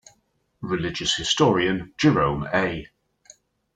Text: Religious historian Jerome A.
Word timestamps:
Religious 0.61 1.15
historian 1.15 1.93
Jerome 1.95 2.47
A. 2.51 2.87